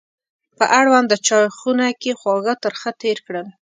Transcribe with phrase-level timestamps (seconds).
[0.57, 3.47] په اړونده چایخونه کې خواږه ترخه تېر کړل.